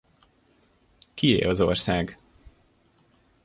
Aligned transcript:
Kié 1.15 1.47
az 1.47 1.59
ország? 1.61 2.17